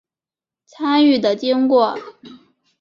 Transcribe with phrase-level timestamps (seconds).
[0.65, 1.95] 参与的经过